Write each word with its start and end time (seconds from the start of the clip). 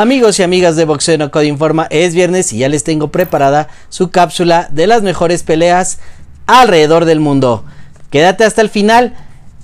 Amigos 0.00 0.38
y 0.38 0.44
amigas 0.44 0.76
de 0.76 0.84
Boxeo 0.84 1.18
No 1.18 1.32
Code 1.32 1.46
Informa, 1.46 1.88
es 1.90 2.14
viernes 2.14 2.52
y 2.52 2.58
ya 2.58 2.68
les 2.68 2.84
tengo 2.84 3.08
preparada 3.08 3.66
su 3.88 4.12
cápsula 4.12 4.68
de 4.70 4.86
las 4.86 5.02
mejores 5.02 5.42
peleas 5.42 5.98
alrededor 6.46 7.04
del 7.04 7.18
mundo. 7.18 7.64
Quédate 8.08 8.44
hasta 8.44 8.62
el 8.62 8.68
final. 8.68 9.16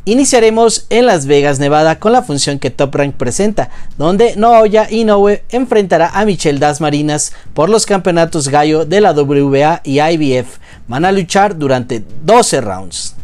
Iniciaremos 0.07 0.87
en 0.91 1.07
Las 1.07 1.27
Vegas, 1.27 1.61
Nevada, 1.61 2.01
con 2.01 2.11
la 2.11 2.23
función 2.25 2.59
que 2.59 2.71
Top 2.71 2.97
Rank 2.97 3.15
presenta, 3.15 3.71
donde 3.97 4.35
Naoya 4.35 4.91
Inoue 4.91 5.45
enfrentará 5.51 6.11
a 6.13 6.25
Michelle 6.25 6.59
Das 6.59 6.81
Marinas 6.81 7.33
por 7.53 7.71
los 7.71 7.87
campeonatos 7.87 8.49
gallo 8.49 8.85
de 8.85 9.01
la 9.01 9.13
WBA 9.13 9.83
y 9.85 10.01
IBF. 10.01 10.59
Van 10.89 11.05
a 11.05 11.13
luchar 11.13 11.57
durante 11.57 12.03
12 12.25 12.61
rounds. 12.61 13.15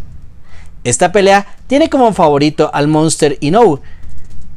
Esta 0.84 1.10
pelea 1.10 1.56
tiene 1.66 1.90
como 1.90 2.12
favorito 2.12 2.70
al 2.72 2.86
Monster 2.86 3.36
Inoue 3.40 3.80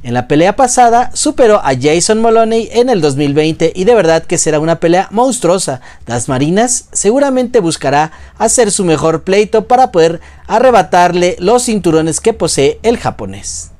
en 0.03 0.13
la 0.13 0.27
pelea 0.27 0.57
pasada 0.57 1.11
superó 1.13 1.59
a 1.63 1.71
Jason 1.79 2.19
Moloney 2.19 2.69
en 2.73 2.89
el 2.89 2.99
2020 2.99 3.71
y 3.73 3.85
de 3.85 3.95
verdad 3.95 4.23
que 4.23 4.37
será 4.37 4.59
una 4.59 4.81
pelea 4.81 5.07
monstruosa. 5.11 5.79
Las 6.05 6.27
Marinas 6.27 6.89
seguramente 6.91 7.61
buscará 7.61 8.11
hacer 8.37 8.71
su 8.71 8.83
mejor 8.83 9.23
pleito 9.23 9.65
para 9.65 9.93
poder 9.93 10.19
arrebatarle 10.45 11.37
los 11.39 11.63
cinturones 11.63 12.19
que 12.19 12.33
posee 12.33 12.79
el 12.83 12.97
japonés. 12.97 13.71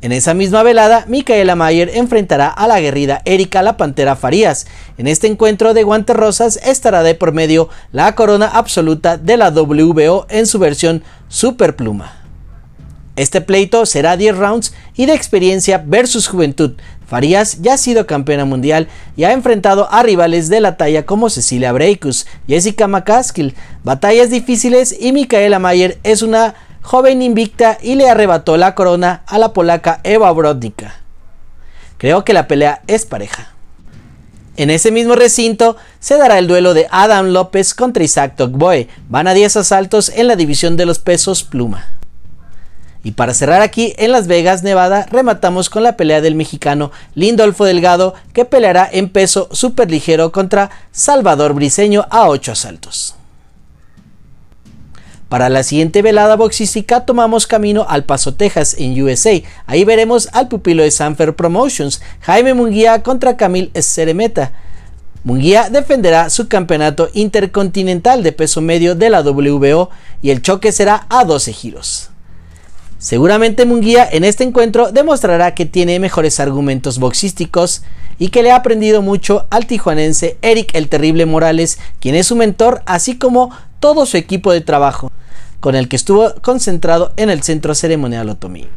En 0.00 0.10
esa 0.10 0.32
misma 0.32 0.62
velada, 0.62 1.04
Micaela 1.06 1.54
Mayer 1.54 1.90
enfrentará 1.94 2.48
a 2.48 2.66
la 2.66 2.80
guerrida 2.80 3.20
Erika 3.24 3.62
la 3.62 3.76
Pantera 3.76 4.16
Farías. 4.16 4.66
En 4.96 5.06
este 5.06 5.26
encuentro 5.26 5.74
de 5.74 5.84
guantes 5.84 6.16
rosas 6.16 6.58
estará 6.64 7.02
de 7.02 7.14
por 7.14 7.32
medio 7.32 7.68
la 7.92 8.14
corona 8.14 8.46
absoluta 8.46 9.18
de 9.18 9.36
la 9.36 9.50
WBO 9.50 10.26
en 10.30 10.46
su 10.46 10.58
versión 10.58 11.04
Super 11.28 11.76
Pluma. 11.76 12.21
Este 13.14 13.42
pleito 13.42 13.84
será 13.84 14.16
10 14.16 14.36
rounds 14.36 14.72
y 14.96 15.06
de 15.06 15.12
experiencia 15.12 15.82
versus 15.84 16.28
juventud. 16.28 16.72
Farías 17.06 17.60
ya 17.60 17.74
ha 17.74 17.76
sido 17.76 18.06
campeona 18.06 18.46
mundial 18.46 18.88
y 19.16 19.24
ha 19.24 19.32
enfrentado 19.32 19.92
a 19.92 20.02
rivales 20.02 20.48
de 20.48 20.60
la 20.60 20.78
talla 20.78 21.04
como 21.04 21.28
Cecilia 21.28 21.72
Breikus, 21.72 22.26
Jessica 22.48 22.88
McCaskill, 22.88 23.54
batallas 23.84 24.30
difíciles 24.30 24.96
y 24.98 25.12
Micaela 25.12 25.58
Mayer 25.58 25.98
es 26.04 26.22
una 26.22 26.54
joven 26.80 27.20
invicta 27.20 27.76
y 27.82 27.96
le 27.96 28.08
arrebató 28.08 28.56
la 28.56 28.74
corona 28.74 29.24
a 29.26 29.38
la 29.38 29.52
polaca 29.52 30.00
Eva 30.04 30.32
Brodnicka. 30.32 30.94
Creo 31.98 32.24
que 32.24 32.32
la 32.32 32.48
pelea 32.48 32.80
es 32.86 33.04
pareja. 33.04 33.52
En 34.56 34.70
ese 34.70 34.90
mismo 34.90 35.14
recinto 35.14 35.76
se 36.00 36.16
dará 36.16 36.38
el 36.38 36.48
duelo 36.48 36.72
de 36.72 36.86
Adam 36.90 37.28
López 37.28 37.74
contra 37.74 38.04
Isaac 38.04 38.36
Togboe. 38.36 38.88
Van 39.08 39.26
a 39.26 39.34
10 39.34 39.56
asaltos 39.56 40.10
en 40.14 40.28
la 40.28 40.36
división 40.36 40.76
de 40.76 40.86
los 40.86 40.98
pesos 40.98 41.44
pluma. 41.44 41.86
Y 43.04 43.12
para 43.12 43.34
cerrar 43.34 43.62
aquí 43.62 43.94
en 43.98 44.12
Las 44.12 44.28
Vegas, 44.28 44.62
Nevada, 44.62 45.06
rematamos 45.10 45.68
con 45.70 45.82
la 45.82 45.96
pelea 45.96 46.20
del 46.20 46.36
mexicano 46.36 46.92
Lindolfo 47.14 47.64
Delgado, 47.64 48.14
que 48.32 48.44
peleará 48.44 48.88
en 48.90 49.08
peso 49.08 49.48
ligero 49.88 50.30
contra 50.30 50.70
Salvador 50.92 51.54
Briseño 51.54 52.06
a 52.10 52.28
8 52.28 52.52
asaltos. 52.52 53.16
Para 55.28 55.48
la 55.48 55.62
siguiente 55.62 56.02
velada 56.02 56.36
boxística 56.36 57.06
tomamos 57.06 57.46
camino 57.46 57.86
al 57.88 58.04
Paso, 58.04 58.34
Texas, 58.34 58.76
en 58.78 59.02
USA. 59.02 59.40
Ahí 59.66 59.82
veremos 59.84 60.28
al 60.32 60.48
pupilo 60.48 60.82
de 60.82 60.90
Sanfer 60.90 61.34
Promotions, 61.34 62.02
Jaime 62.20 62.52
Munguía 62.52 63.02
contra 63.02 63.36
Camil 63.36 63.72
Ceremeta. 63.74 64.52
Munguía 65.24 65.70
defenderá 65.70 66.28
su 66.28 66.48
campeonato 66.48 67.08
intercontinental 67.14 68.22
de 68.22 68.32
peso 68.32 68.60
medio 68.60 68.94
de 68.94 69.08
la 69.08 69.22
WBO 69.22 69.88
y 70.20 70.30
el 70.30 70.42
choque 70.42 70.70
será 70.70 71.06
a 71.08 71.24
12 71.24 71.52
giros. 71.52 72.11
Seguramente 73.02 73.64
Munguía 73.64 74.08
en 74.08 74.22
este 74.22 74.44
encuentro 74.44 74.92
demostrará 74.92 75.56
que 75.56 75.66
tiene 75.66 75.98
mejores 75.98 76.38
argumentos 76.38 77.00
boxísticos 77.00 77.82
y 78.16 78.28
que 78.28 78.44
le 78.44 78.52
ha 78.52 78.56
aprendido 78.56 79.02
mucho 79.02 79.48
al 79.50 79.66
tijuanense 79.66 80.38
Eric 80.40 80.70
el 80.76 80.88
Terrible 80.88 81.26
Morales, 81.26 81.80
quien 81.98 82.14
es 82.14 82.28
su 82.28 82.36
mentor, 82.36 82.80
así 82.86 83.18
como 83.18 83.50
todo 83.80 84.06
su 84.06 84.16
equipo 84.16 84.52
de 84.52 84.60
trabajo, 84.60 85.10
con 85.58 85.74
el 85.74 85.88
que 85.88 85.96
estuvo 85.96 86.32
concentrado 86.42 87.12
en 87.16 87.28
el 87.28 87.42
centro 87.42 87.74
ceremonial 87.74 88.28
Otomí. 88.28 88.68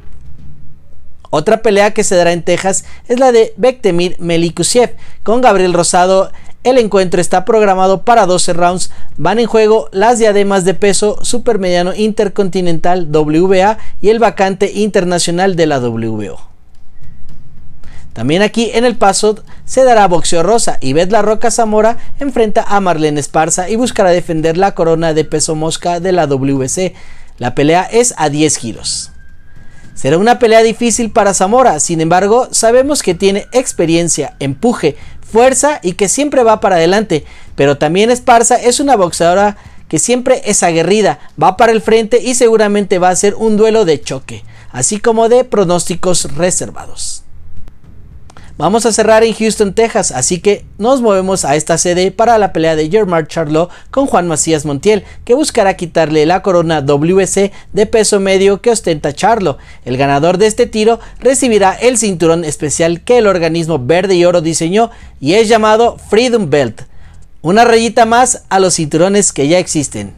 Otra 1.30 1.62
pelea 1.62 1.92
que 1.92 2.04
se 2.04 2.16
dará 2.16 2.32
en 2.32 2.42
Texas 2.42 2.84
es 3.08 3.20
la 3.20 3.32
de 3.32 3.54
Bektemir 3.58 4.16
Melikusiev 4.18 4.96
con 5.22 5.42
Gabriel 5.42 5.74
Rosado 5.74 6.32
el 6.66 6.80
encuentro 6.80 7.22
está 7.22 7.46
programado 7.46 8.02
para 8.02 8.26
12 8.26 8.54
rounds. 8.54 8.92
Van 9.18 9.38
en 9.40 9.46
juego 9.46 9.88
las 9.92 10.18
diademas 10.18 10.66
de 10.66 10.74
peso 10.74 11.20
supermediano 11.22 11.94
intercontinental 11.96 13.08
WBA 13.12 13.78
y 14.02 14.10
el 14.10 14.18
vacante 14.18 14.72
internacional 14.74 15.56
de 15.56 15.68
la 15.68 15.80
WBO. 15.80 16.40
También 18.14 18.42
aquí 18.42 18.72
en 18.74 18.84
el 18.84 18.96
paso 18.96 19.44
se 19.66 19.84
dará 19.84 20.08
boxeo 20.08 20.42
rosa 20.42 20.78
y 20.82 20.94
La 20.94 21.22
Roca 21.22 21.52
Zamora 21.52 21.98
enfrenta 22.20 22.64
a 22.68 22.80
Marlene 22.80 23.20
Esparza 23.20 23.70
y 23.70 23.76
buscará 23.76 24.10
defender 24.10 24.58
la 24.58 24.74
corona 24.74 25.14
de 25.14 25.24
peso 25.24 25.54
mosca 25.54 26.00
de 26.00 26.14
la 26.14 26.26
WBC. 26.26 26.94
La 27.38 27.54
pelea 27.54 27.84
es 27.84 28.16
a 28.18 28.30
10 28.30 28.58
giros. 28.58 29.12
Será 29.96 30.18
una 30.18 30.40
pelea 30.40 30.62
difícil 30.62 31.10
para 31.10 31.34
Zamora, 31.34 31.80
sin 31.80 32.02
embargo, 32.02 32.50
sabemos 32.52 33.02
que 33.02 33.16
tiene 33.16 33.48
experiencia, 33.54 34.36
empuje, 34.40 34.98
fuerza 35.36 35.82
y 35.84 35.96
que 35.96 36.08
siempre 36.08 36.44
va 36.44 36.62
para 36.62 36.78
adelante. 36.78 37.26
Pero 37.58 37.78
también 37.78 38.10
Esparza 38.10 38.56
es 38.56 38.80
una 38.80 38.96
boxeadora 38.96 39.58
que 39.90 40.00
siempre 40.00 40.42
es 40.46 40.64
aguerrida, 40.64 41.20
va 41.42 41.58
para 41.58 41.74
el 41.74 41.82
frente 41.82 42.22
y 42.24 42.36
seguramente 42.36 43.00
va 43.00 43.10
a 43.10 43.16
ser 43.18 43.36
un 43.36 43.58
duelo 43.58 43.84
de 43.84 44.00
choque, 44.00 44.46
así 44.72 44.98
como 44.98 45.28
de 45.28 45.44
pronósticos 45.44 46.34
reservados. 46.36 47.25
Vamos 48.58 48.86
a 48.86 48.94
cerrar 48.94 49.26
en 49.26 49.34
Houston, 49.34 49.74
Texas, 49.74 50.12
así 50.12 50.40
que 50.40 50.64
nos 50.78 51.02
movemos 51.02 51.44
a 51.44 51.58
esta 51.58 51.78
sede 51.78 52.10
para 52.12 52.38
la 52.38 52.54
pelea 52.54 52.78
de 52.78 52.90
Germán 52.90 53.28
Charlo 53.28 53.70
con 53.92 54.06
Juan 54.06 54.30
Macías 54.30 54.64
Montiel, 54.64 55.04
que 55.26 55.34
buscará 55.34 55.76
quitarle 55.76 56.26
la 56.26 56.42
corona 56.42 56.82
WC 56.82 57.52
de 57.74 57.86
peso 57.86 58.22
medio 58.22 58.62
que 58.62 58.72
ostenta 58.72 59.12
Charlo. 59.12 59.58
El 59.84 59.98
ganador 59.98 60.38
de 60.38 60.48
este 60.48 60.68
tiro 60.68 61.02
recibirá 61.20 61.74
el 61.74 61.98
cinturón 61.98 62.46
especial 62.46 63.02
que 63.02 63.18
el 63.18 63.28
organismo 63.28 63.78
verde 63.78 64.16
y 64.16 64.24
oro 64.24 64.40
diseñó 64.40 64.90
y 65.20 65.34
es 65.34 65.50
llamado 65.50 65.98
Freedom 66.10 66.50
Belt, 66.50 66.84
una 67.42 67.66
rayita 67.66 68.06
más 68.06 68.44
a 68.48 68.60
los 68.60 68.76
cinturones 68.76 69.34
que 69.34 69.50
ya 69.50 69.60
existen. 69.60 70.14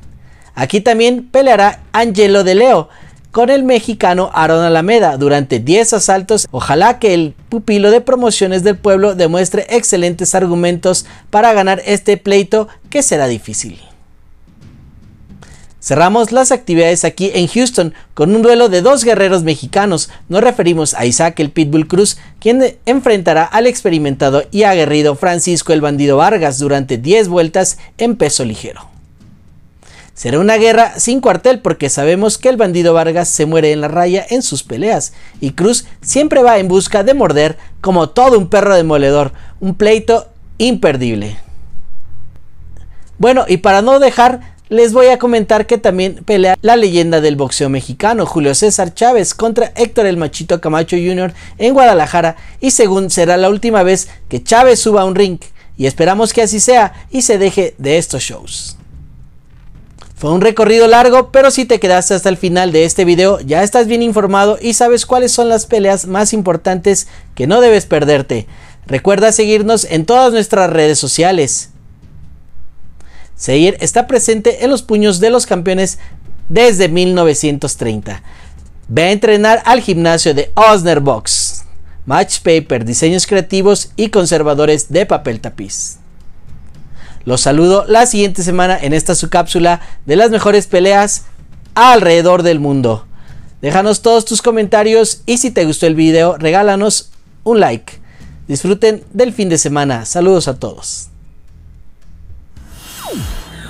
Aquí 0.53 0.79
también 0.79 1.27
peleará 1.27 1.81
Angelo 1.91 2.43
de 2.43 2.53
Leo, 2.53 2.89
con 3.37 3.51
el 3.51 3.63
mexicano 3.63 4.31
Aaron 4.33 4.63
Alameda 4.63 5.15
durante 5.15 5.59
10 5.59 5.93
asaltos. 5.93 6.47
Ojalá 6.49 6.97
que 6.97 7.13
el 7.13 7.35
pupilo 7.49 7.91
de 7.91 8.01
promociones 8.01 8.63
del 8.63 8.79
pueblo 8.79 9.13
demuestre 9.13 9.67
excelentes 9.69 10.33
argumentos 10.33 11.05
para 11.29 11.53
ganar 11.53 11.79
este 11.85 12.17
pleito 12.17 12.67
que 12.89 13.03
será 13.03 13.27
difícil. 13.27 13.79
Cerramos 15.79 16.31
las 16.31 16.51
actividades 16.51 17.05
aquí 17.05 17.29
en 17.35 17.45
Houston 17.45 17.93
con 18.15 18.35
un 18.35 18.41
duelo 18.41 18.69
de 18.69 18.81
dos 18.81 19.03
guerreros 19.03 19.43
mexicanos. 19.43 20.09
Nos 20.29 20.41
referimos 20.41 20.95
a 20.95 21.05
Isaac 21.05 21.39
el 21.39 21.51
Pitbull 21.51 21.87
Cruz, 21.87 22.17
quien 22.39 22.79
enfrentará 22.87 23.43
al 23.43 23.67
experimentado 23.67 24.45
y 24.49 24.63
aguerrido 24.63 25.13
Francisco 25.13 25.73
el 25.73 25.81
Bandido 25.81 26.17
Vargas 26.17 26.57
durante 26.57 26.97
10 26.97 27.27
vueltas 27.27 27.77
en 27.99 28.15
peso 28.15 28.43
ligero. 28.43 28.96
Será 30.17 30.39
una 30.39 30.57
guerra 30.57 30.99
sin 30.99 31.21
cuartel 31.21 31.59
porque 31.59 31.91
sabemos 31.91 32.39
que 32.39 32.49
el 32.49 32.57
bandido 32.57 32.91
Vargas 32.91 33.29
se 33.29 33.45
muere 33.45 33.71
en 33.71 33.81
la 33.81 33.87
raya 33.87 34.25
en 34.27 34.41
sus 34.41 34.63
peleas 34.63 35.13
y 35.41 35.51
Cruz 35.51 35.85
siempre 36.01 36.41
va 36.41 36.57
en 36.57 36.67
busca 36.67 37.03
de 37.03 37.13
morder 37.13 37.55
como 37.81 38.09
todo 38.09 38.39
un 38.39 38.49
perro 38.49 38.75
demoledor, 38.75 39.31
un 39.59 39.75
pleito 39.75 40.27
imperdible. 40.57 41.37
Bueno, 43.19 43.45
y 43.47 43.57
para 43.57 43.83
no 43.83 43.99
dejar, 43.99 44.55
les 44.69 44.91
voy 44.91 45.05
a 45.09 45.19
comentar 45.19 45.67
que 45.67 45.77
también 45.77 46.23
pelea 46.25 46.57
la 46.61 46.77
leyenda 46.77 47.21
del 47.21 47.35
boxeo 47.35 47.69
mexicano, 47.69 48.25
Julio 48.25 48.55
César 48.55 48.95
Chávez, 48.95 49.35
contra 49.35 49.71
Héctor 49.75 50.07
el 50.07 50.17
Machito 50.17 50.59
Camacho 50.59 50.97
Jr. 50.97 51.31
en 51.59 51.75
Guadalajara 51.75 52.37
y 52.59 52.71
según 52.71 53.11
será 53.11 53.37
la 53.37 53.51
última 53.51 53.83
vez 53.83 54.09
que 54.29 54.41
Chávez 54.43 54.79
suba 54.79 55.03
a 55.03 55.05
un 55.05 55.13
ring 55.13 55.37
y 55.77 55.85
esperamos 55.85 56.33
que 56.33 56.41
así 56.41 56.59
sea 56.59 57.05
y 57.11 57.21
se 57.21 57.37
deje 57.37 57.75
de 57.77 57.99
estos 57.99 58.23
shows. 58.23 58.77
Fue 60.17 60.31
un 60.31 60.41
recorrido 60.41 60.87
largo, 60.87 61.31
pero 61.31 61.51
si 61.51 61.65
te 61.65 61.79
quedaste 61.79 62.15
hasta 62.15 62.29
el 62.29 62.37
final 62.37 62.71
de 62.71 62.85
este 62.85 63.05
video, 63.05 63.39
ya 63.41 63.61
estás 63.61 63.85
bien 63.85 64.01
informado 64.01 64.57
y 64.59 64.73
sabes 64.73 65.05
cuáles 65.05 65.31
son 65.31 65.47
las 65.47 65.67
peleas 65.67 66.07
más 66.07 66.33
importantes 66.33 67.07
que 67.35 67.45
no 67.45 67.61
debes 67.61 67.85
perderte. 67.85 68.47
Recuerda 68.87 69.31
seguirnos 69.31 69.85
en 69.85 70.07
todas 70.07 70.33
nuestras 70.33 70.71
redes 70.71 70.97
sociales. 70.97 71.69
Seguir 73.35 73.77
está 73.79 74.07
presente 74.07 74.63
en 74.65 74.71
los 74.71 74.81
puños 74.81 75.19
de 75.19 75.29
los 75.29 75.45
campeones 75.45 75.99
desde 76.49 76.89
1930. 76.89 78.23
Ve 78.87 79.03
a 79.03 79.11
entrenar 79.11 79.61
al 79.65 79.81
gimnasio 79.81 80.33
de 80.33 80.51
Osner 80.55 80.99
Box. 80.99 81.65
Match 82.07 82.39
Paper, 82.39 82.85
diseños 82.85 83.27
creativos 83.27 83.91
y 83.95 84.09
conservadores 84.09 84.89
de 84.89 85.05
papel 85.05 85.41
tapiz. 85.41 85.99
Los 87.27 87.41
saludo 87.41 87.83
la 87.89 88.05
siguiente 88.05 88.41
semana 88.41 88.79
en 88.81 88.93
esta 88.93 89.13
su 89.13 89.29
cápsula 89.29 89.81
de 90.05 90.15
las 90.15 90.31
mejores 90.31 90.65
peleas 90.65 91.25
alrededor 91.75 92.41
del 92.41 92.61
mundo. 92.61 93.05
Déjanos 93.61 94.01
todos 94.01 94.23
tus 94.23 94.41
comentarios 94.41 95.23
y 95.25 95.37
si 95.37 95.51
te 95.51 95.65
gustó 95.65 95.87
el 95.87 95.95
video, 95.95 96.37
regálanos 96.37 97.09
un 97.43 97.59
like. 97.59 97.91
Disfruten 98.47 99.03
del 99.11 99.33
fin 99.33 99.49
de 99.49 99.57
semana. 99.57 100.05
Saludos 100.05 100.47
a 100.47 100.57
todos. 100.57 101.09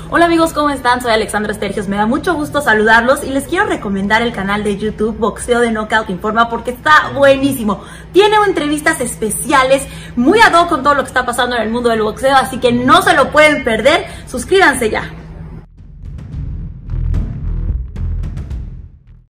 Hola 0.09 0.24
amigos, 0.24 0.54
¿cómo 0.54 0.69
están? 0.69 1.01
Soy 1.01 1.12
Alexandra 1.12 1.51
Estergios, 1.51 1.89
me 1.89 1.98
da 1.98 2.06
mucho 2.06 2.33
gusto 2.33 2.62
saludarlos 2.62 3.25
y 3.25 3.30
les 3.30 3.44
quiero 3.44 3.65
recomendar 3.65 4.21
el 4.21 4.31
canal 4.31 4.63
de 4.63 4.77
YouTube 4.77 5.18
Boxeo 5.18 5.59
de 5.59 5.69
Knockout 5.69 6.09
Informa 6.09 6.50
porque 6.50 6.71
está 6.71 7.09
buenísimo. 7.13 7.83
Tiene 8.13 8.38
entrevistas 8.48 9.01
especiales, 9.01 9.86
muy 10.15 10.39
ad 10.39 10.54
hoc 10.54 10.69
con 10.69 10.81
todo 10.81 10.94
lo 10.94 11.01
que 11.01 11.09
está 11.09 11.25
pasando 11.25 11.57
en 11.57 11.63
el 11.63 11.69
mundo 11.69 11.89
del 11.89 12.04
boxeo, 12.04 12.38
así 12.38 12.57
que 12.57 12.71
no 12.71 13.01
se 13.01 13.15
lo 13.15 13.33
pueden 13.33 13.65
perder. 13.65 14.06
Suscríbanse 14.27 14.89
ya. 14.89 15.12